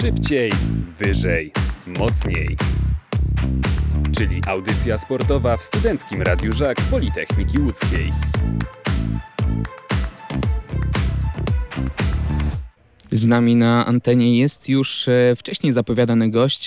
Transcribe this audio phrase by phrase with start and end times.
[0.00, 0.52] Szybciej,
[0.98, 1.52] wyżej,
[1.98, 2.56] mocniej.
[4.18, 8.12] Czyli audycja sportowa w Studenckim Radiu Żak Politechniki Łódzkiej.
[13.12, 16.66] Z nami na antenie jest już e, wcześniej zapowiadany gość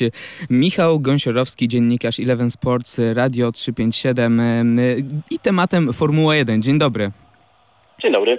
[0.49, 4.83] Michał Gąsiorowski, dziennikarz Eleven Sports Radio 357 e,
[5.31, 6.61] i tematem Formuła 1.
[6.61, 7.11] Dzień dobry.
[8.01, 8.37] Dzień dobry.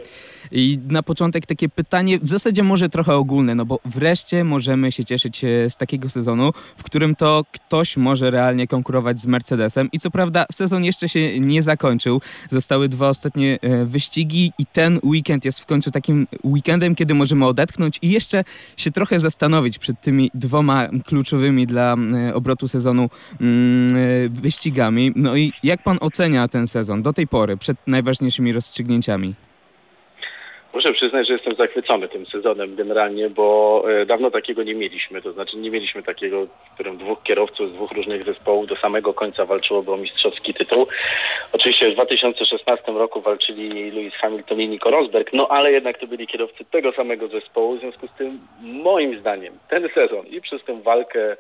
[0.53, 5.05] I na początek takie pytanie, w zasadzie może trochę ogólne, no bo wreszcie możemy się
[5.05, 9.89] cieszyć e, z takiego sezonu, w którym to ktoś może realnie konkurować z Mercedesem.
[9.93, 12.21] I co prawda sezon jeszcze się nie zakończył.
[12.49, 17.47] Zostały dwa ostatnie e, wyścigi i ten weekend jest w końcu takim weekendem, kiedy możemy
[17.47, 18.45] odetchnąć i jeszcze
[18.77, 21.97] się trochę zastanowić przed tymi dwoma kluczowymi dla
[22.29, 23.11] e, obrotu sezonu
[24.31, 25.13] wyścigami.
[25.17, 29.35] No i jak pan ocenia ten sezon do tej pory, przed najważniejszymi rozstrzygnięciami?
[30.75, 35.23] Muszę przyznać, że jestem zachwycony tym sezonem generalnie, bo e, dawno takiego nie mieliśmy.
[35.23, 39.15] To znaczy nie mieliśmy takiego, w którym dwóch kierowców z dwóch różnych zespołów do samego
[39.15, 40.87] końca walczyłoby o mistrzowski tytuł.
[41.53, 46.27] Oczywiście w 2016 roku walczyli Lewis Hamilton i Nico Rosberg, no ale jednak to byli
[46.27, 47.77] kierowcy tego samego zespołu.
[47.77, 51.37] W związku z tym moim zdaniem ten sezon i przez tę walkę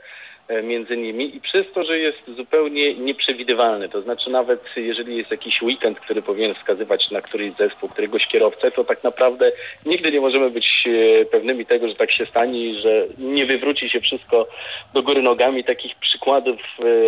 [0.62, 3.88] między nimi i przez to, że jest zupełnie nieprzewidywalny.
[3.88, 8.70] To znaczy nawet jeżeli jest jakiś weekend, który powinien wskazywać na któryś zespół, któregoś kierowcę,
[8.70, 9.52] to tak naprawdę
[9.86, 13.90] nigdy nie możemy być e, pewnymi tego, że tak się stanie i że nie wywróci
[13.90, 14.48] się wszystko
[14.94, 15.64] do góry nogami.
[15.64, 16.56] Takich przykładów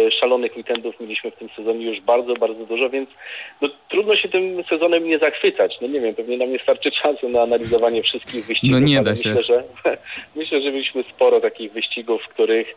[0.07, 3.11] e, szalonych weekendów mieliśmy w tym sezonie już bardzo, bardzo dużo, więc
[3.61, 5.79] no, trudno się tym sezonem nie zachwycać.
[5.81, 8.81] No nie wiem, pewnie nam nie starczy czasu na analizowanie wszystkich wyścigów.
[8.81, 9.29] No nie da się.
[9.29, 9.65] Myślę, że,
[10.37, 12.75] myślę, że mieliśmy sporo takich wyścigów, w których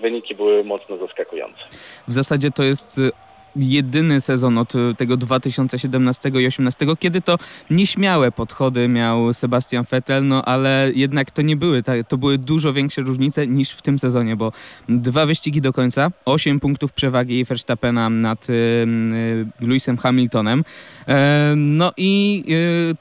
[0.00, 1.60] wyniki były mocno zaskakujące.
[2.08, 3.10] W zasadzie to jest y,
[3.58, 7.38] jedyny sezon od y, tego 2017 i 2018, kiedy to
[7.70, 13.02] nieśmiałe podchody miał Sebastian Vettel, no ale jednak to nie były, to były dużo większe
[13.02, 14.52] różnice niż w tym sezonie, bo
[14.88, 20.64] dwa wyścigi do końca, 8 punktów przewagi Verstappena nad y, y, Lewisem Hamiltonem.
[21.08, 22.44] E, no i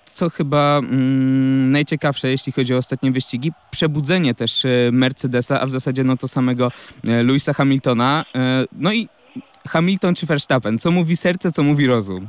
[0.06, 6.03] co chyba mm, najciekawsze, jeśli chodzi o ostatnie wyścigi, przebudzenie też Mercedesa, a w zasadzie
[6.03, 6.72] no to samego
[7.03, 8.25] Lewisa Hamiltona.
[8.35, 9.09] E, no i
[9.68, 10.80] Hamilton czy Verstappen?
[10.80, 12.28] Co mówi serce, co mówi rozum?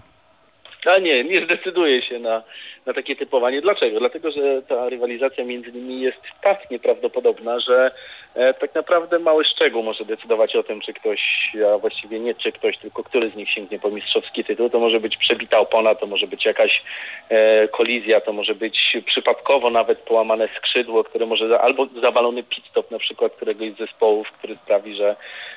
[0.87, 2.43] A nie, nie zdecyduje się na,
[2.87, 3.61] na takie typowanie.
[3.61, 3.99] Dlaczego?
[3.99, 7.91] Dlatego, że ta rywalizacja między nimi jest tak nieprawdopodobna, że
[8.35, 12.53] e, tak naprawdę mały szczegół może decydować o tym, czy ktoś, a właściwie nie czy
[12.53, 14.71] ktoś, tylko który z nich sięgnie po mistrzowski tytuł.
[14.71, 16.83] To może być przebita opona, to może być jakaś
[17.29, 22.91] e, kolizja, to może być przypadkowo nawet połamane skrzydło, które może, albo zawalony pit stop
[22.91, 25.17] na przykład któregoś z zespołów, który sprawi, że,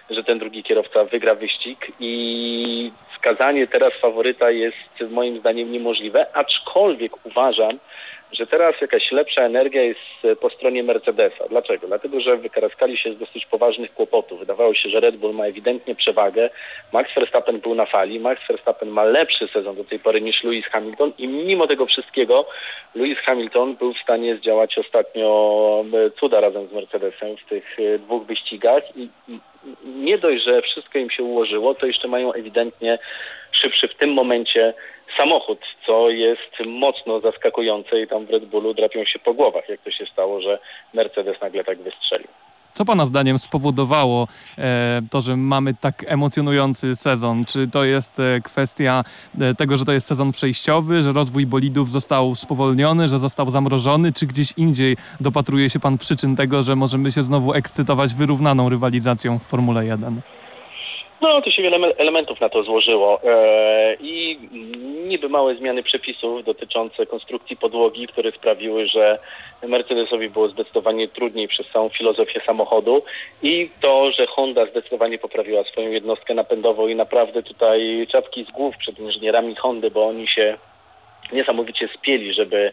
[0.10, 4.78] że ten drugi kierowca wygra wyścig i wskazanie teraz faworyta jest
[5.10, 7.80] moim zdaniem niemożliwe, aczkolwiek uważam,
[8.32, 11.48] że teraz jakaś lepsza energia jest e, po stronie Mercedesa.
[11.50, 11.88] Dlaczego?
[11.88, 14.40] Dlatego, że wykaraskali się z dosyć poważnych kłopotów.
[14.40, 16.50] Wydawało się, że Red Bull ma ewidentnie przewagę.
[16.94, 18.20] Max Verstappen był na fali.
[18.20, 22.46] Max Verstappen ma lepszy sezon do tej pory niż Lewis Hamilton i mimo tego wszystkiego
[22.96, 28.00] Lewis Hamilton był w stanie zdziałać ostatnio e, cuda razem z Mercedesem w tych e,
[28.00, 29.10] dwóch wyścigach i
[29.86, 33.00] nie dość, że wszystko im się ułożyło, to jeszcze mają ewidentnie
[33.52, 34.74] szybszy w tym momencie
[35.18, 39.82] samochód, co jest mocno zaskakujące i tam w Red Bullu drapią się po głowach, jak
[39.82, 40.60] to się stało, że
[40.94, 42.28] Mercedes nagle tak wystrzelił.
[42.80, 44.28] Co Pana zdaniem spowodowało
[44.58, 47.46] e, to, że mamy tak emocjonujący sezon?
[47.46, 49.04] Czy to jest e, kwestia
[49.42, 54.14] e, tego, że to jest sezon przejściowy, że rozwój bolidów został spowolniony, że został zamrożony,
[54.14, 59.40] czy gdzieś indziej dopatruje się Pan przyczyn tego, że możemy się znowu ekscytować wyrównaną rywalizacją
[59.40, 60.22] w Formule 1?
[61.22, 63.22] No, to się wiele elementów na to złożyło
[64.00, 64.40] i
[65.10, 69.20] niby małe zmiany przepisów dotyczące konstrukcji podłogi, które sprawiły, że
[69.68, 73.04] Mercedesowi było zdecydowanie trudniej przez całą filozofię samochodu
[73.44, 78.78] i to, że Honda zdecydowanie poprawiła swoją jednostkę napędową i naprawdę tutaj czapki z głów
[78.78, 80.58] przed inżynierami Hondy, bo oni się
[81.34, 82.72] niesamowicie spieli, żeby,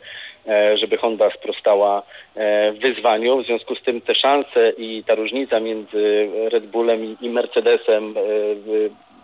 [0.49, 2.03] e, żeby Honda sprostała
[2.35, 3.43] e, wyzwaniu.
[3.43, 8.21] W związku z tym te szanse i ta różnica między Red Bullem i Mercedesem e,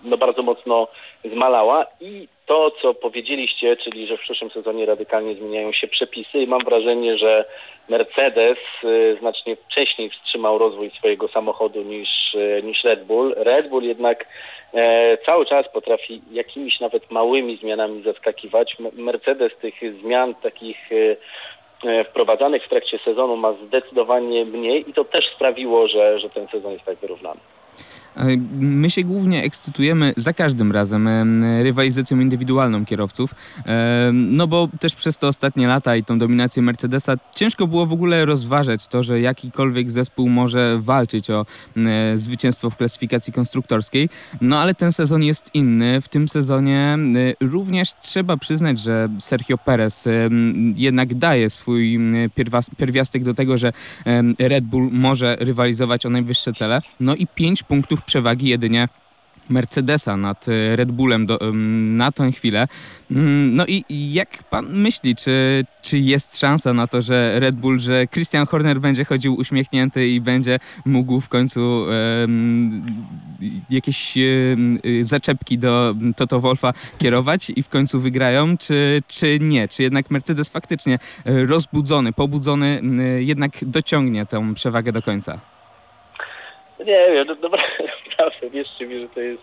[0.04, 0.88] no bardzo mocno
[1.24, 6.46] zmalała i to, co powiedzieliście, czyli że w przyszłym sezonie radykalnie zmieniają się przepisy i
[6.46, 7.44] mam wrażenie, że
[7.88, 8.58] Mercedes
[9.20, 13.34] znacznie wcześniej wstrzymał rozwój swojego samochodu niż, niż Red Bull.
[13.36, 14.26] Red Bull jednak
[14.74, 18.76] E, cały czas potrafi jakimiś nawet małymi zmianami zaskakiwać.
[18.92, 21.16] Mercedes tych zmian takich e,
[21.90, 26.48] e, wprowadzanych w trakcie sezonu ma zdecydowanie mniej i to też sprawiło, że, że ten
[26.48, 27.40] sezon jest tak wyrównany.
[28.58, 31.08] My się głównie ekscytujemy za każdym razem
[31.62, 33.34] rywalizacją indywidualną kierowców,
[34.12, 38.24] no bo też przez te ostatnie lata i tą dominację Mercedesa ciężko było w ogóle
[38.24, 41.46] rozważać to, że jakikolwiek zespół może walczyć o
[42.14, 44.08] zwycięstwo w klasyfikacji konstruktorskiej.
[44.40, 46.00] No ale ten sezon jest inny.
[46.00, 46.98] W tym sezonie
[47.40, 50.08] również trzeba przyznać, że Sergio Perez
[50.76, 52.00] jednak daje swój
[52.76, 53.72] pierwiastek do tego, że
[54.38, 56.80] Red Bull może rywalizować o najwyższe cele.
[57.00, 58.88] No i pięć punktów przewagi jedynie
[59.48, 61.38] Mercedesa nad e, Red Bullem do,
[61.96, 62.68] na tę chwilę.
[63.10, 67.78] Mm, no i jak pan myśli, czy, czy jest szansa na to, że Red Bull,
[67.78, 71.86] że Christian Horner będzie chodził uśmiechnięty i będzie mógł w końcu
[72.20, 73.06] um,
[73.70, 79.68] jakieś um, zaczepki do Toto Wolfa kierować i w końcu wygrają, czy, czy nie?
[79.68, 82.80] Czy jednak Mercedes faktycznie rozbudzony, pobudzony
[83.18, 85.51] jednak dociągnie tę przewagę do końca?
[86.86, 87.48] Nie wiem, no,
[88.10, 89.42] naprawdę, wierzcie mi, że to jest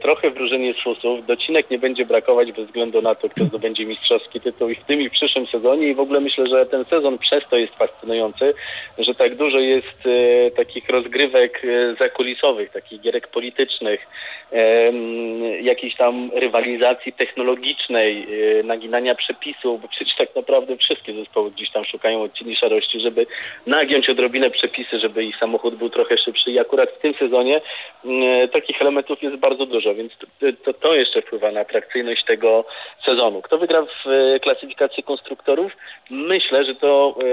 [0.00, 1.26] trochę wróżenie z fusów.
[1.26, 5.00] Docinek nie będzie brakować bez względu na to, kto zdobędzie mistrzowski tytuł i w tym
[5.00, 8.54] i w przyszłym sezonie i w ogóle myślę, że ten sezon przez to jest fascynujący,
[8.98, 14.06] że tak dużo jest e, takich rozgrywek e, zakulisowych, takich gierek politycznych,
[14.52, 14.92] e,
[15.62, 18.26] jakiejś tam rywalizacji technologicznej,
[18.60, 23.26] e, naginania przepisów, bo przecież tak naprawdę wszystkie zespoły gdzieś tam szukają odcieni szarości, żeby
[23.66, 27.60] nagiąć odrobinę przepisy, żeby ich samochód był trochę szybszy i akurat w tym sezonie
[28.04, 30.12] e, takich elementów jest bardzo dużo, więc
[30.64, 32.64] to, to jeszcze wpływa na atrakcyjność tego
[33.04, 33.42] sezonu.
[33.42, 35.72] Kto wygra w e, klasyfikacji konstruktorów?
[36.10, 37.24] Myślę, że to e,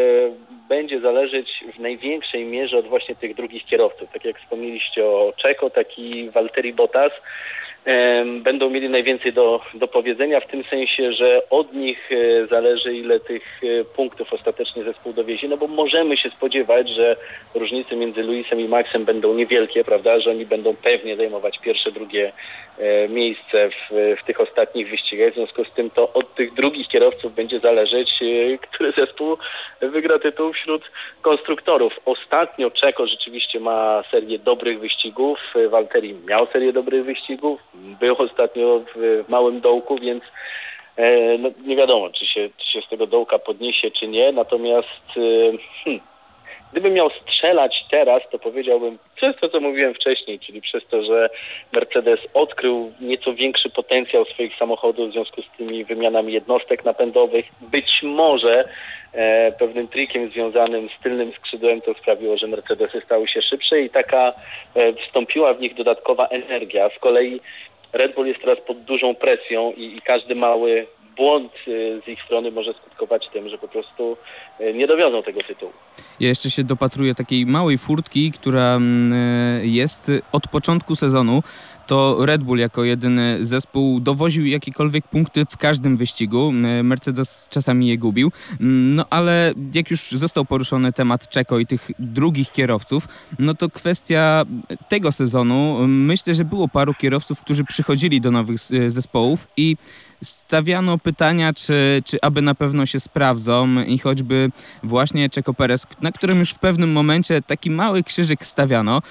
[0.70, 4.10] będzie zależeć w największej mierze od właśnie tych drugich kierowców.
[4.14, 7.12] Tak jak wspomnieliście o Czeko, taki Walteri Bottas
[8.42, 13.20] będą mieli najwięcej do, do powiedzenia w tym sensie, że od nich e, zależy ile
[13.20, 17.16] tych e, punktów ostatecznie zespół dowiezie, no bo możemy się spodziewać, że
[17.54, 22.32] różnice między Luisem i Maxem będą niewielkie, prawda, że oni będą pewnie zajmować pierwsze, drugie
[22.78, 26.88] e, miejsce w, w tych ostatnich wyścigach, w związku z tym to od tych drugich
[26.88, 28.20] kierowców będzie zależeć,
[28.62, 29.38] który zespół
[29.82, 30.92] wygra tytuł wśród
[31.22, 31.94] konstruktorów.
[32.06, 35.40] Ostatnio Czeko rzeczywiście ma serię dobrych wyścigów,
[35.70, 40.24] Walteri miał serię dobrych wyścigów, był ostatnio w, małym dołku, więc
[40.96, 44.32] e, no, nie wiadomo, czy się, czy się z tego dołka podniesie, czy nie.
[44.32, 46.02] Natomiast e, hmm,
[46.74, 51.30] gdybym miał strzelać teraz, to powiedziałbym przez to, co mówiłem wcześniej, czyli przez to, że
[51.74, 57.46] Mercedes odkrył nieco większy potencjał swoich samochodów w związku z tymi wymianami jednostek napędowych.
[57.62, 58.70] Być może
[59.14, 63.90] e, pewnym trikiem związanym z tylnym skrzydłem to sprawiło, że Mercedesy stały się szybsze i
[63.90, 64.34] taka
[64.76, 66.90] e, wstąpiła w nich dodatkowa energia.
[66.98, 67.42] Z kolei
[67.94, 72.22] Red Bull jest teraz pod dużą presją i, i każdy mały błąd y, z ich
[72.26, 74.18] strony może skutkować tym, że po prostu
[74.62, 75.72] y, nie dowiozą tego tytułu.
[76.20, 81.44] Ja jeszcze się dopatruję takiej małej furtki, która mm, y, jest od początku sezonu
[81.88, 86.52] to Red Bull jako jedyny zespół dowoził jakiekolwiek punkty w każdym wyścigu.
[86.84, 88.32] Mercedes czasami je gubił.
[88.60, 93.08] No ale jak już został poruszony temat Czeko i tych drugich kierowców,
[93.40, 94.44] no to kwestia
[94.90, 98.58] tego sezonu, myślę, że było paru kierowców, którzy przychodzili do nowych
[98.88, 99.76] zespołów i
[100.24, 104.50] stawiano pytania, czy, czy aby na pewno się sprawdzą i choćby
[104.84, 109.02] właśnie Czeko Perez, na którym już w pewnym momencie taki mały krzyżyk stawiano.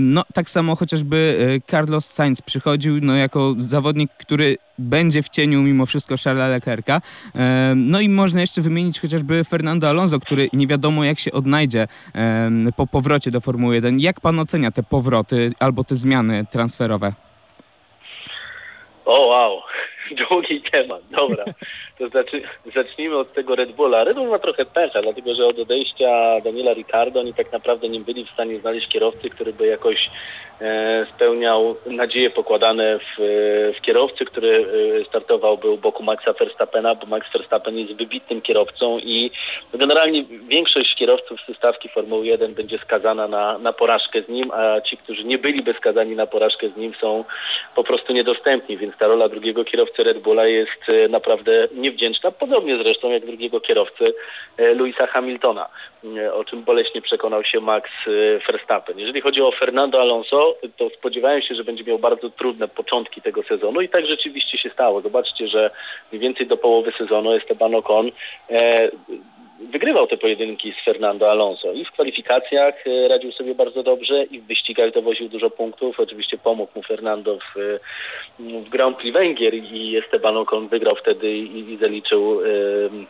[0.00, 5.62] No tak samo chociażby e, Carlos Sainz przychodził no, jako zawodnik, który będzie w cieniu
[5.62, 7.00] mimo wszystko Charlesa Leclerca.
[7.76, 11.88] No i można jeszcze wymienić chociażby Fernando Alonso, który nie wiadomo jak się odnajdzie
[12.76, 14.00] po powrocie do Formuły 1.
[14.00, 17.12] Jak pan ocenia te powroty albo te zmiany transferowe?
[19.04, 19.60] O wow,
[20.16, 20.96] 做啲咩嘛？
[21.12, 21.34] 都唔。
[22.00, 22.42] To znaczy,
[22.74, 24.04] zacznijmy od tego Red Bulla.
[24.04, 28.00] Red Bull ma trochę pecha, dlatego że od odejścia Daniela Ricardo oni tak naprawdę nie
[28.00, 30.10] byli w stanie znaleźć kierowcy, który by jakoś
[30.60, 33.20] e, spełniał nadzieje pokładane w,
[33.78, 34.66] w kierowcy, który
[35.00, 39.30] e, startował był boku Maxa Verstappena, bo Max Verstappen jest wybitnym kierowcą i
[39.74, 44.80] generalnie większość kierowców z stawki Formuły 1 będzie skazana na, na porażkę z nim, a
[44.80, 47.24] ci, którzy nie byliby skazani na porażkę z nim są
[47.74, 52.30] po prostu niedostępni, więc ta rola drugiego kierowcy Red Bulla jest e, naprawdę nie niewdzięczna,
[52.30, 54.14] podobnie zresztą jak drugiego kierowcy
[54.56, 55.68] e, Louisa Hamiltona,
[56.16, 58.98] e, o czym boleśnie przekonał się Max e, Verstappen.
[58.98, 63.42] Jeżeli chodzi o Fernando Alonso, to spodziewałem się, że będzie miał bardzo trudne początki tego
[63.42, 65.00] sezonu i tak rzeczywiście się stało.
[65.00, 65.70] Zobaczcie, że
[66.12, 68.10] mniej więcej do połowy sezonu Esteban Ocon
[69.60, 72.74] wygrywał te pojedynki z Fernando Alonso i w kwalifikacjach
[73.08, 76.00] radził sobie bardzo dobrze i w wyścigach dowoził dużo punktów.
[76.00, 77.78] Oczywiście pomógł mu Fernando w,
[78.38, 82.40] w Grand Prix Węgier i Esteban Ocon wygrał wtedy i, i zaliczył
[82.90, 83.06] wiem,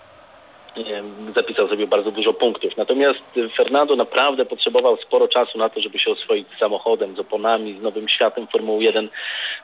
[1.35, 2.77] zapisał sobie bardzo dużo punktów.
[2.77, 3.21] Natomiast
[3.57, 7.83] Fernando naprawdę potrzebował sporo czasu na to, żeby się oswoić z samochodem, z oponami, z
[7.83, 9.09] nowym światem Formuły 1,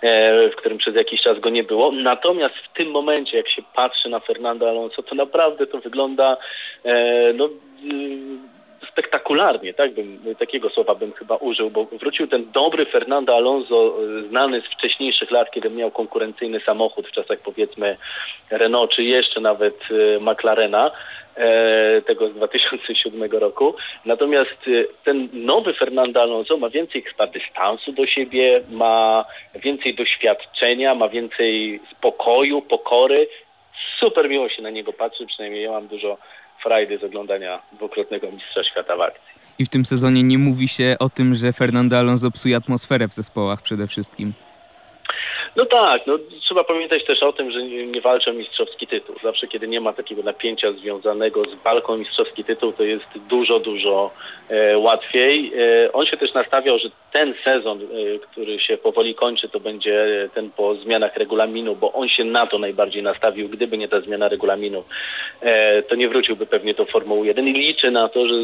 [0.03, 1.93] e, w którym przez jakiś czas go nie było.
[1.93, 6.37] Natomiast w tym momencie, jak się patrzy na Fernando Alonso, to naprawdę to wygląda
[6.85, 8.56] e, no, y,
[8.97, 14.29] spektakularnie, tak bym, takiego słowa bym chyba użył, bo wrócił ten dobry Fernando Alonso, y,
[14.29, 17.97] znany z wcześniejszych lat, kiedy miał konkurencyjny samochód w czasach powiedzmy
[18.51, 20.91] Renault, czy jeszcze nawet y, McLarena,
[21.37, 23.75] e, tego z 2007 roku.
[24.05, 24.57] Natomiast
[25.05, 29.25] ten nowy Fernando Alonso ma więcej chyba dystansu do siebie, ma
[29.55, 33.29] więcej doświadczenia, ma więcej spokoju, pokory.
[34.01, 36.19] Super miło się na niego patrzy, przynajmniej ja mam dużo
[36.63, 39.37] frajdy z oglądania dwukrotnego mistrza świata w akcji.
[39.59, 43.13] I w tym sezonie nie mówi się o tym, że Fernando Alonso psuje atmosferę w
[43.13, 44.33] zespołach przede wszystkim.
[45.57, 49.17] No tak, no trzeba pamiętać też o tym, że nie, nie walczy o mistrzowski tytuł.
[49.23, 54.11] Zawsze kiedy nie ma takiego napięcia związanego z walką mistrzowski tytuł, to jest dużo, dużo
[54.49, 55.53] e, łatwiej.
[55.85, 60.29] E, on się też nastawiał, że ten sezon, e, który się powoli kończy, to będzie
[60.35, 63.49] ten po zmianach regulaminu, bo on się na to najbardziej nastawił.
[63.49, 64.85] Gdyby nie ta zmiana regulaminu,
[65.41, 68.35] e, to nie wróciłby pewnie do Formuły 1 i liczy na to, że,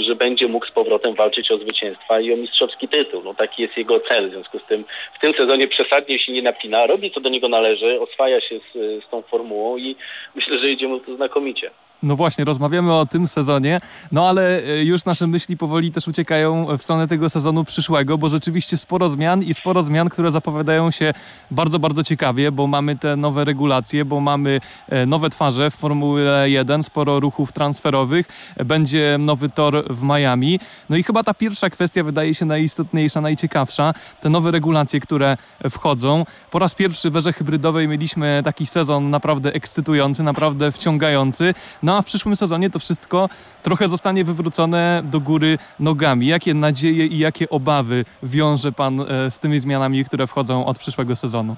[0.00, 3.22] że będzie mógł z powrotem walczyć o zwycięstwa i o mistrzowski tytuł.
[3.22, 4.28] No taki jest jego cel.
[4.28, 4.84] W związku z tym
[5.14, 9.04] w tym sezonie przesadnie się nie napina, robi co do niego należy, oswaja się z,
[9.04, 9.96] z tą formułą i
[10.34, 11.70] myślę, że idzie mu to znakomicie.
[12.02, 13.80] No właśnie, rozmawiamy o tym sezonie,
[14.12, 18.28] no ale e, już nasze myśli powoli też uciekają w stronę tego sezonu przyszłego, bo
[18.28, 21.14] rzeczywiście sporo zmian i sporo zmian, które zapowiadają się
[21.50, 26.50] bardzo, bardzo ciekawie, bo mamy te nowe regulacje, bo mamy e, nowe twarze w Formule
[26.50, 28.26] 1, sporo ruchów transferowych,
[28.64, 30.60] będzie nowy tor w Miami.
[30.88, 35.36] No i chyba ta pierwsza kwestia wydaje się najistotniejsza, najciekawsza, te nowe regulacje, które
[35.70, 36.24] wchodzą.
[36.50, 41.54] Po raz pierwszy w erze hybrydowej mieliśmy taki sezon naprawdę ekscytujący, naprawdę wciągający.
[41.88, 43.28] No a w przyszłym sezonie to wszystko
[43.62, 46.26] trochę zostanie wywrócone do góry nogami.
[46.26, 51.16] Jakie nadzieje i jakie obawy wiąże Pan e, z tymi zmianami, które wchodzą od przyszłego
[51.16, 51.56] sezonu?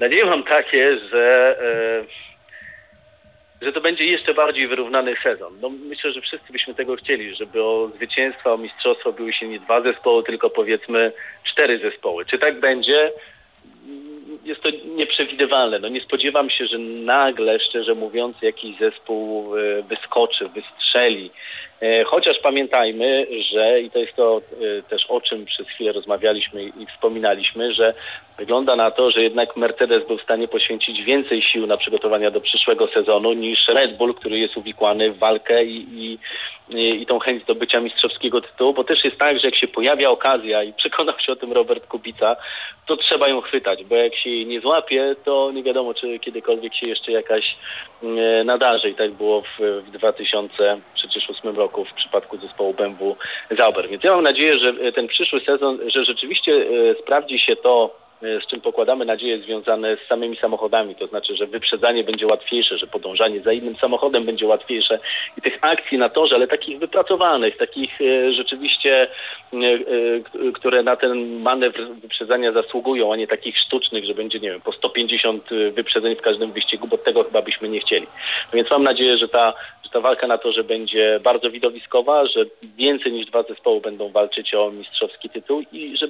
[0.00, 1.56] Nadzieję mam takie, że,
[3.60, 5.52] e, że to będzie jeszcze bardziej wyrównany sezon.
[5.60, 9.60] No, myślę, że wszyscy byśmy tego chcieli, żeby o zwycięstwa, o mistrzostwo były się nie
[9.60, 11.12] dwa zespoły, tylko powiedzmy
[11.44, 12.24] cztery zespoły.
[12.26, 13.12] Czy tak będzie?
[14.44, 15.78] Jest to nieprzewidywalne.
[15.78, 21.30] No nie spodziewam się, że nagle, szczerze mówiąc, jakiś zespół e, wyskoczy, wystrzeli.
[21.84, 24.40] E, chociaż pamiętajmy, że i to jest to
[24.78, 27.94] e, też o czym przez chwilę rozmawialiśmy i wspominaliśmy, że
[28.38, 32.40] wygląda na to, że jednak Mercedes był w stanie poświęcić więcej sił na przygotowania do
[32.40, 36.18] przyszłego sezonu niż Red Bull, który jest uwikłany w walkę i,
[36.68, 40.10] i, i tą chęć zdobycia mistrzowskiego tytułu, bo też jest tak, że jak się pojawia
[40.10, 42.36] okazja i przekonał się o tym Robert Kubica,
[42.86, 46.74] to trzeba ją chwytać, bo jak się jej nie złapie, to nie wiadomo, czy kiedykolwiek
[46.74, 47.56] się jeszcze jakaś
[48.02, 48.90] e, nadarzy.
[48.90, 53.16] I tak było w, w 2008 roku w przypadku zespołu BMW
[53.58, 53.88] Zauber.
[53.88, 58.03] Więc ja mam nadzieję, że ten przyszły sezon, że rzeczywiście e, sprawdzi się to E,
[58.44, 62.86] z czym pokładamy nadzieje związane z samymi samochodami, to znaczy, że wyprzedzanie będzie łatwiejsze, że
[62.86, 64.98] podążanie za innym samochodem będzie łatwiejsze
[65.38, 69.06] i tych akcji na torze, ale takich wypracowanych, takich e, rzeczywiście,
[69.52, 74.60] e, które na ten manewr wyprzedzania zasługują, a nie takich sztucznych, że będzie, nie wiem,
[74.60, 78.06] po 150 wyprzedzeń w każdym wyścigu, bo tego chyba byśmy nie chcieli.
[78.52, 79.54] No więc mam nadzieję, że ta,
[79.84, 82.44] że ta walka na torze będzie bardzo widowiskowa, że
[82.76, 86.08] więcej niż dwa zespoły będą walczyć o mistrzowski tytuł i że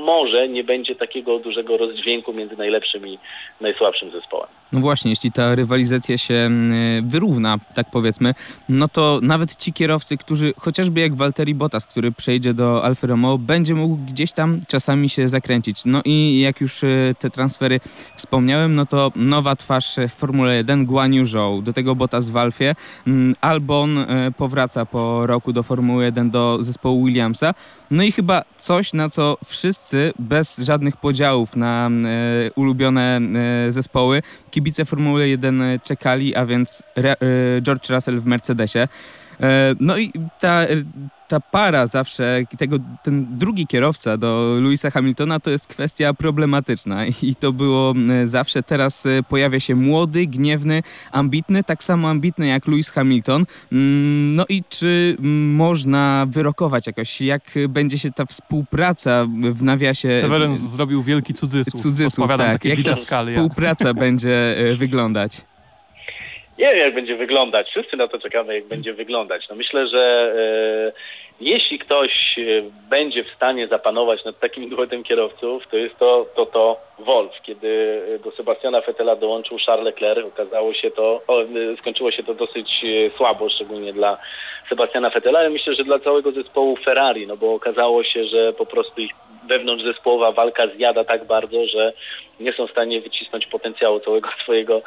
[0.00, 3.18] może nie będzie takiego dużego rozdźwięku między najlepszym i
[3.60, 4.48] najsłabszym zespołem.
[4.72, 8.34] No właśnie, jeśli ta rywalizacja się mm, wyrówna, tak powiedzmy,
[8.68, 13.38] no to nawet ci kierowcy, którzy chociażby jak Valtteri Bottas, który przejdzie do Alfa Romeo,
[13.38, 15.84] będzie mógł gdzieś tam czasami się zakręcić.
[15.84, 17.80] No i jak już e, te transfery
[18.16, 22.36] wspomniałem, no to nowa twarz w Formule 1, Guan Yu Zhou, do tego Bottas w
[22.36, 22.74] Alfie,
[23.06, 27.54] mm, Albon e, powraca po roku do Formuły 1 do zespołu Williamsa,
[27.90, 33.20] no i chyba coś, na co wszyscy bez żadnych podziałów na e, ulubione
[33.66, 37.16] e, zespoły kibice Formuły 1 czekali, a więc e,
[37.62, 38.88] George Russell w Mercedesie.
[39.42, 40.66] E, no i ta
[41.30, 47.34] ta para zawsze, tego, ten drugi kierowca do Louisa Hamiltona to jest kwestia problematyczna i
[47.34, 47.94] to było
[48.24, 48.62] zawsze.
[48.62, 50.82] Teraz e, pojawia się młody, gniewny,
[51.12, 53.46] ambitny, tak samo ambitny jak Louis Hamilton.
[53.72, 55.16] Mm, no i czy
[55.54, 60.20] można wyrokować jakoś, jak będzie się ta współpraca w nawiasie...
[60.20, 61.82] Seweryn zrobił wielki cudzysłów.
[61.82, 62.64] Cudzysłów, tak.
[62.64, 65.49] Jak ta współpraca będzie e, wyglądać?
[66.60, 67.70] Nie wiem, jak będzie wyglądać.
[67.70, 69.48] Wszyscy na to czekamy, jak będzie wyglądać.
[69.48, 70.92] No myślę, że e,
[71.40, 72.42] jeśli ktoś e,
[72.90, 77.32] będzie w stanie zapanować nad takim duetem kierowców, to jest to to, to Wolf.
[77.42, 81.46] Kiedy do Sebastiana Vettela dołączył Charles Leclerc, okazało się to, o, e,
[81.78, 84.18] skończyło się to dosyć e, słabo, szczególnie dla
[84.68, 88.66] Sebastiana Vettela, ale myślę, że dla całego zespołu Ferrari, no bo okazało się, że po
[88.66, 89.12] prostu ich
[89.50, 91.92] wewnątrz zespołowa walka zjada tak bardzo, że
[92.40, 94.82] nie są w stanie wycisnąć potencjału całego swojego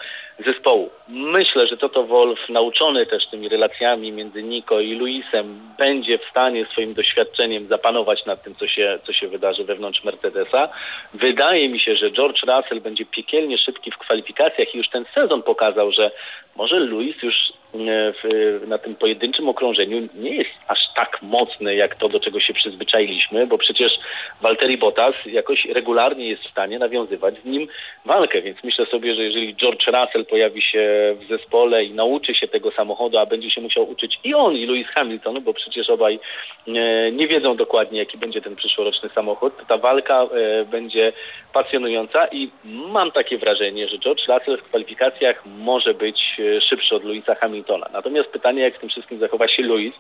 [0.46, 0.90] zespołu.
[1.08, 6.66] Myślę, że Toto Wolf, nauczony też tymi relacjami między Nico i Luisem, będzie w stanie
[6.66, 10.70] swoim doświadczeniem zapanować nad tym, co się, co się wydarzy wewnątrz Mercedesa.
[11.14, 15.44] Wydaje mi się, że George Russell będzie piekielnie szybki w kwalifikacjach i już ten sezon
[15.44, 16.12] pokazał, że
[16.56, 17.36] może Luis już
[17.74, 22.54] w, na tym pojedynczym okrążeniu nie jest aż tak mocny, jak to, do czego się
[22.54, 24.00] przyzwyczailiśmy, bo przecież
[24.42, 27.68] Valtteri Bottas jakoś regularnie jest w stanie nawiązywać z nim
[28.06, 32.48] walkę, więc myślę sobie, że jeżeli George Russell pojawi się w zespole i nauczy się
[32.48, 36.20] tego samochodu, a będzie się musiał uczyć i on, i Lewis Hamilton, bo przecież obaj
[36.68, 41.14] e, nie wiedzą dokładnie, jaki będzie ten przyszłoroczny samochód, to ta walka e, będzie
[41.54, 47.04] pasjonująca i mam takie wrażenie, że George Russell w kwalifikacjach może być e, szybszy od
[47.04, 47.63] Louisa Hamiltona.
[47.94, 49.94] Natomiast pytanie, jak w tym wszystkim zachowa się Louis,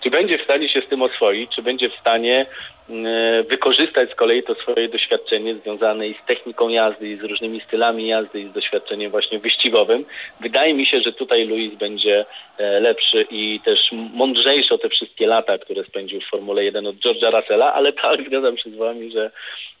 [0.00, 2.46] czy będzie w stanie się z tym oswoić, czy będzie w stanie
[2.90, 7.60] E, wykorzystać z kolei to swoje doświadczenie związane i z techniką jazdy, i z różnymi
[7.60, 10.04] stylami jazdy, i z doświadczeniem właśnie wyścigowym.
[10.40, 12.26] Wydaje mi się, że tutaj Luis będzie
[12.58, 16.96] e, lepszy i też mądrzejszy o te wszystkie lata, które spędził w Formule 1 od
[16.96, 19.30] George'a Russella, ale tak, zgadzam się z Wami, że,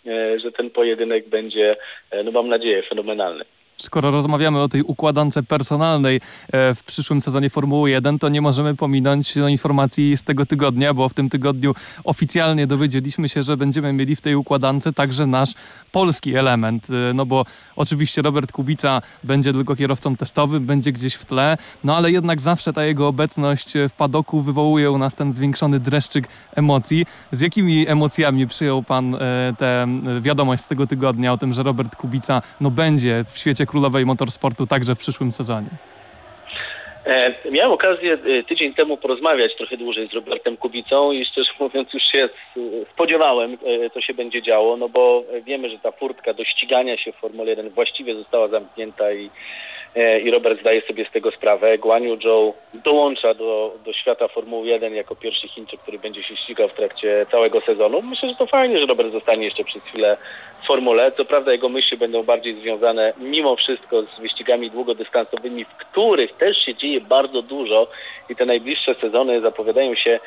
[0.06, 1.76] e, że ten pojedynek będzie,
[2.24, 3.44] no mam nadzieję, fenomenalny
[3.82, 6.20] skoro rozmawiamy o tej układance personalnej
[6.52, 10.94] e, w przyszłym sezonie Formuły 1, to nie możemy pominąć no, informacji z tego tygodnia,
[10.94, 15.54] bo w tym tygodniu oficjalnie dowiedzieliśmy się, że będziemy mieli w tej układance także nasz
[15.92, 16.88] polski element.
[16.90, 17.44] E, no bo
[17.76, 22.72] oczywiście Robert Kubica będzie tylko kierowcą testowym, będzie gdzieś w tle, no ale jednak zawsze
[22.72, 27.06] ta jego obecność w padoku wywołuje u nas ten zwiększony dreszczyk emocji.
[27.32, 29.18] Z jakimi emocjami przyjął pan e,
[29.58, 29.86] tę
[30.20, 34.66] wiadomość z tego tygodnia o tym, że Robert Kubica no, będzie w świecie królowej motorsportu
[34.66, 35.68] także w przyszłym sezonie?
[37.06, 41.94] E, miałem okazję e, tydzień temu porozmawiać trochę dłużej z Robertem Kubicą i szczerze mówiąc
[41.94, 42.28] już się
[42.94, 47.12] spodziewałem, e, co się będzie działo, no bo wiemy, że ta furtka do ścigania się
[47.12, 49.30] w Formule 1 właściwie została zamknięta i
[50.24, 51.78] i Robert zdaje sobie z tego sprawę.
[51.78, 56.36] Guan Yu Zhou dołącza do, do świata Formuły 1 jako pierwszy Chińczyk, który będzie się
[56.36, 58.02] ścigał w trakcie całego sezonu.
[58.02, 60.16] Myślę, że to fajnie, że Robert zostanie jeszcze przez chwilę
[60.62, 61.12] w formule.
[61.12, 66.58] Co prawda jego myśli będą bardziej związane mimo wszystko z wyścigami długodystansowymi, w których też
[66.58, 67.88] się dzieje bardzo dużo
[68.28, 70.20] i te najbliższe sezony zapowiadają się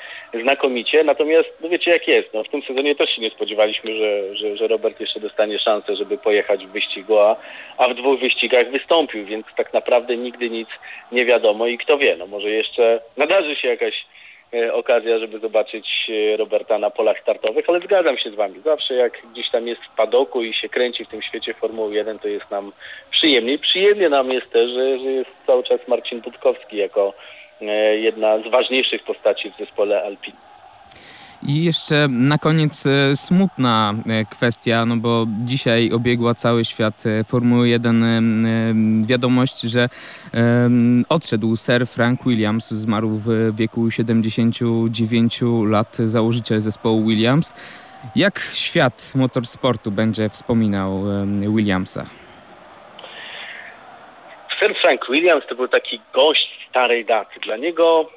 [0.43, 1.03] znakomicie.
[1.03, 4.57] Natomiast no wiecie jak jest, no, w tym sezonie też się nie spodziewaliśmy, że, że,
[4.57, 7.35] że Robert jeszcze dostanie szansę, żeby pojechać w wyścigu, a,
[7.77, 10.69] a w dwóch wyścigach wystąpił, więc tak naprawdę nigdy nic
[11.11, 14.05] nie wiadomo i kto wie, no może jeszcze nadarzy się jakaś
[14.53, 18.61] e, okazja, żeby zobaczyć e, Roberta na polach startowych, ale zgadzam się z Wami.
[18.65, 22.19] Zawsze jak gdzieś tam jest w padoku i się kręci w tym świecie Formuły 1,
[22.19, 22.71] to jest nam
[23.11, 23.59] przyjemniej.
[23.59, 27.13] Przyjemnie nam jest też, że, że jest cały czas Marcin Budkowski jako
[27.61, 30.42] e, jedna z ważniejszych postaci w zespole Alpine.
[31.47, 37.23] I jeszcze na koniec e, smutna e, kwestia, no bo dzisiaj obiegła cały świat e,
[37.23, 39.89] Formuły 1 wiadomość, że
[41.09, 47.53] odszedł Sir Frank Williams, zmarł w wieku 79 lat, założyciel zespołu Williams.
[48.15, 51.03] Jak świat motorsportu będzie wspominał
[51.55, 52.05] Williamsa?
[54.59, 57.39] Sir Frank Williams to był taki gość starej daty.
[57.39, 58.09] Dla niego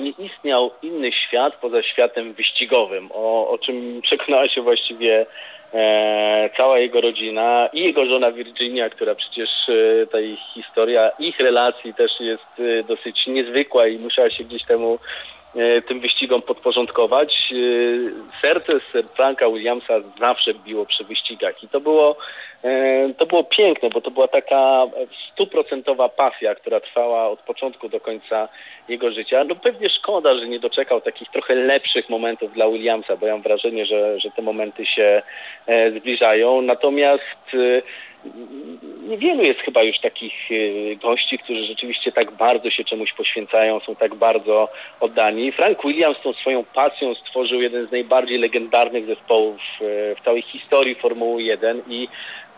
[0.00, 5.26] nie istniał inny świat poza światem wyścigowym, o, o czym przekonała się właściwie
[5.74, 11.40] e, cała jego rodzina i jego żona Virginia, która przecież e, ta ich historia, ich
[11.40, 15.37] relacji też jest e, dosyć niezwykła i musiała się gdzieś temu e,
[15.88, 17.52] tym wyścigom podporządkować.
[17.52, 18.72] E, serce
[19.16, 22.16] Franka Williamsa zawsze biło przy wyścigach i to było
[22.64, 24.86] E, to było piękne, bo to była taka
[25.32, 28.48] stuprocentowa pasja, która trwała od początku do końca
[28.88, 29.44] jego życia.
[29.44, 33.42] No pewnie szkoda, że nie doczekał takich trochę lepszych momentów dla Williamsa, bo ja mam
[33.42, 35.22] wrażenie, że, że te momenty się
[35.66, 36.62] e, zbliżają.
[36.62, 37.82] Natomiast e,
[39.08, 40.34] niewielu jest chyba już takich
[41.02, 44.68] gości, którzy rzeczywiście tak bardzo się czemuś poświęcają, są tak bardzo
[45.00, 45.52] oddani.
[45.52, 51.42] Frank Williams tą swoją pasją stworzył jeden z najbardziej legendarnych zespołów w całej historii Formuły
[51.42, 52.08] 1 i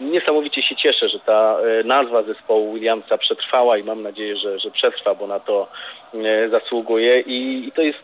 [0.01, 4.71] niesamowicie się cieszę, że ta e, nazwa zespołu Williamsa przetrwała i mam nadzieję, że, że
[4.71, 5.69] przetrwa, bo na to
[6.15, 7.99] e, zasługuje i, to jest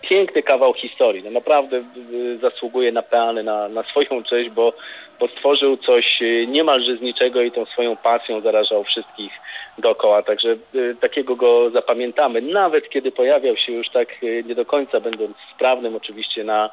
[0.00, 1.22] piękny kawał historii.
[1.24, 1.82] No naprawdę e,
[2.42, 4.72] zasługuje na peany, na, na swoją cześć, bo,
[5.20, 9.32] bo stworzył coś niemalże z niczego i tą swoją pasją zarażał wszystkich
[9.78, 10.22] dookoła.
[10.22, 10.56] Także
[11.00, 12.40] takiego go zapamiętamy.
[12.42, 16.70] Nawet kiedy pojawiał się już tak nie do końca, będąc sprawnym oczywiście na,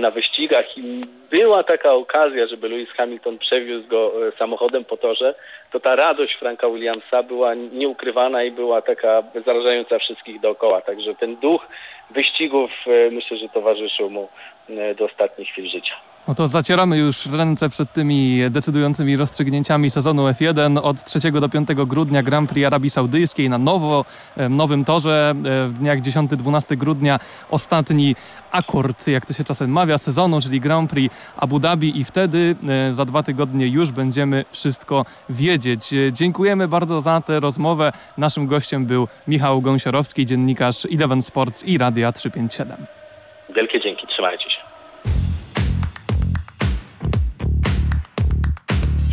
[0.00, 5.34] na wyścigach i była taka okazja, żeby Lewis Hamilton przewiózł go e, samochodem po torze,
[5.70, 10.80] to ta radość Franka Williamsa była nieukrywana i była taka zarażająca wszystkich dookoła.
[10.80, 11.66] Także ten duch
[12.10, 14.28] wyścigów e, myślę, że towarzyszył mu
[14.68, 15.94] e, do ostatnich chwil życia.
[16.28, 21.68] No to zacieramy już ręce przed tymi decydującymi rozstrzygnięciami sezonu F1 od 3 do 5
[21.86, 24.04] grudnia Grand Prix Arabii Saudyjskiej na nowo,
[24.36, 25.30] e, nowym torze.
[25.30, 27.18] E, W dniach 10-12 grudnia
[27.50, 28.16] ostatni
[28.50, 32.92] akord, jak to się czasem mawia, sezonu, czyli Grand Prix Abu Dhabi i wtedy e,
[32.92, 35.90] za dwa tygodnie już będziemy wszystko wiedzieć.
[36.12, 37.92] Dziękujemy bardzo za tę rozmowę.
[38.18, 42.86] Naszym gościem był Michał Gąsiorowski, dziennikarz Eleven Sports i Radia 357.
[43.56, 44.66] Wielkie dzięki, trzymajcie się.